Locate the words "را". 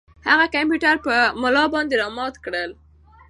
2.01-2.07